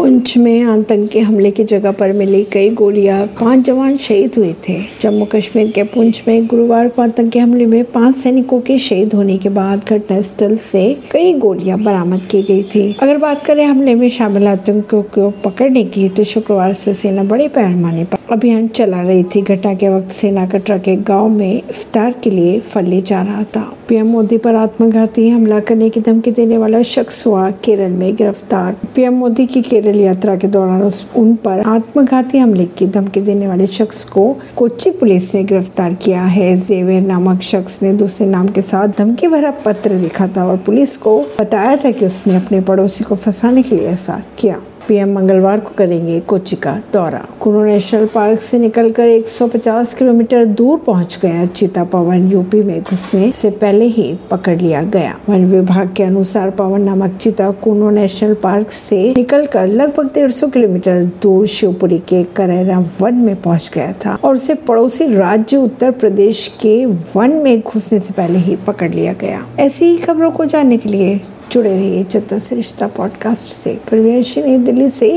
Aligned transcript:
पुंछ 0.00 0.36
में 0.38 0.62
आतंकी 0.62 1.18
हमले 1.18 1.50
की 1.50 1.64
जगह 1.64 1.92
पर 1.92 2.12
मिली 2.12 2.42
कई 2.44 2.68
गोलियाँ, 2.70 3.26
पाँच 3.40 3.64
जवान 3.64 3.96
शहीद 3.96 4.34
हुए 4.36 4.52
थे। 4.68 4.76
जम्मू 5.02 5.24
कश्मीर 5.24 5.70
के 5.70 5.82
पुंछ 5.82 6.22
में 6.28 6.46
गुरुवार 6.46 6.88
को 6.88 7.02
आतंकी 7.02 7.38
हमले 7.38 7.66
में 7.66 7.84
पाँच 7.84 8.16
सैनिकों 8.16 8.60
के 8.60 8.78
शहीद 8.78 9.14
होने 9.14 9.36
के 9.38 9.48
बाद 9.48 9.84
घटनास्थल 9.88 10.56
से 10.70 10.82
कई 11.10 11.32
गोलियाँ 11.34 11.78
बरामद 11.78 12.22
की 12.30 12.42
गई 12.42 12.62
थी। 12.64 12.96
अगर 13.02 13.18
बात 13.18 13.44
करें 13.44 13.64
हमले 13.64 13.94
में 13.94 14.08
शामिल 14.08 14.48
आतंकियों 14.48 15.02
को 15.14 15.30
पकड़ने 15.44 15.84
की 15.84 16.08
तो 16.08 16.24
शुक्रवार 16.24 16.74
से 16.74 16.94
सेना 16.94 17.24
बड़े 17.24 17.48
पैमाने 17.48 18.04
पर 18.04 18.19
अभियान 18.32 18.66
चला 18.68 19.00
रही 19.02 19.22
थी 19.24 19.40
घटना 19.42 19.72
के 19.74 19.88
वक्त 19.88 20.10
सेना 20.12 20.46
का 20.46 20.58
ट्रक 20.58 20.88
एक 20.88 21.02
गाँव 21.02 21.28
में 21.28 21.52
इफ्तार 21.52 22.14
के 22.24 22.30
लिए 22.30 22.60
फल 22.60 22.84
ले 22.84 23.00
जा 23.02 23.22
रहा 23.22 23.42
था। 23.44 23.62
पीएम 23.88 24.06
मोदी 24.06 24.38
पर 24.38 24.54
आत्मघाती 24.54 25.28
हमला 25.28 25.58
करने 25.60 25.88
की 25.90 26.00
धमकी 26.00 26.30
देने 26.30 26.58
वाला 26.58 26.82
शख्स 26.82 27.26
हुआ 27.26 27.50
केरल 27.64 27.90
में 27.90 28.14
गिरफ़्तार। 28.16 28.76
पीएम 28.94 29.14
मोदी 29.14 29.46
की 29.46 29.62
केरल 29.62 30.00
यात्रा 30.00 30.36
के 30.36 30.48
दौरान 30.48 30.90
उन 31.16 31.34
पर 31.34 31.60
आत्मघाती 31.68 32.38
हमले 32.38 32.66
की 32.78 32.86
धमकी 32.88 33.20
देने 33.20 33.48
वाले 33.48 33.66
शख्स 33.66 34.04
को 34.04 34.32
कोच्चि 34.56 34.90
पुलिस 34.90 35.34
ने 35.34 35.44
गिरफ़्तार 35.44 35.94
किया 35.94 36.22
है। 36.24 36.56
जेवेर 36.58 37.02
नामक 37.02 37.42
शख्स 37.42 37.82
ने 37.82 37.92
दूसरे 37.92 38.26
नाम 38.26 38.48
के 38.48 38.62
साथ 38.62 38.98
धमकी 38.98 39.28
भरा 39.28 39.50
पत्र 39.64 39.98
लिखा 39.98 40.28
था 40.28 40.46
और 40.46 40.56
पुलिस 40.56 40.96
को 40.96 41.20
बताया 41.40 41.76
था 41.76 41.90
कि 41.90 42.06
उसने 42.06 42.36
अपने 42.36 42.60
पड़ोसी 42.60 43.04
को 43.04 43.14
फंसाने 43.14 43.62
के 43.62 43.76
लिए 43.76 43.88
ऐसा 43.88 44.22
किया। 44.38 44.60
पीएम 44.90 45.12
मंगलवार 45.12 45.60
को 45.60 45.70
करेंगे 45.78 46.20
कोच्चि 46.20 46.56
का 46.56 46.72
दौरा। 46.92 47.18
कुनो 47.40 47.64
नेशनल 47.64 48.06
पार्क 48.06 48.40
से 48.40 48.58
निकलकर 48.58 49.08
150 49.08 49.94
किलोमीटर 49.94 50.44
दूर 50.44 50.78
पहुँच 50.78 51.18
गया 51.22 51.46
चीता 51.46 51.84
पवन। 51.84 52.30
यूपी 52.32 52.62
में 52.62 52.82
घुसने 52.82 53.32
से 53.32 53.50
पहले 53.50 53.84
ही 53.84 54.18
पकड़ 54.30 54.56
लिया 54.58 54.82
गया। 54.82 55.14
वन 55.28 55.44
विभाग 55.44 55.94
के 55.96 56.02
अनुसार 56.02 56.50
पवन 56.50 56.80
नामक 56.80 57.16
चीता 57.16 57.50
कुनो 57.50 57.90
नेशनल 57.90 58.34
पार्क 58.34 58.70
से 58.70 59.14
निकलकर 59.16 59.66
लगभग 59.66 60.06
डेढ़ 60.06 60.32
किलोमीटर 60.44 61.04
दूर 61.22 61.46
शिवपुरी 61.46 61.98
के 61.98 62.24
करेरा 62.24 62.84
वन 63.00 63.14
में 63.14 63.42
पहुँच 63.42 63.70
गया 63.74 63.92
था 63.92 64.18
और 64.24 64.34
उसे 64.34 64.54
पड़ोसी 64.54 65.14
राज्य 65.14 65.56
उत्तर 65.56 65.90
प्रदेश 65.90 66.46
के 66.60 66.86
वन 66.86 67.30
में 67.30 67.60
घुसने 67.60 67.98
से 67.98 68.14
पहले 68.14 68.38
ही 68.38 68.56
पकड़ 68.56 68.90
लिया 68.90 69.12
गया। 69.12 69.46
ऐसी 69.58 69.84
ही 69.84 69.98
खबरों 69.98 70.30
को 70.30 70.44
जानने 70.44 70.76
के 70.76 70.88
लिए 70.88 71.20
जुड़े 71.52 71.70
रहिए 71.70 72.04
रिश्ता 72.56 72.86
पॉडकास्ट 72.86 73.48
से। 73.48 73.74
परवीन 73.90 74.22
दिल्ली 74.64 74.90
से। 74.90 75.08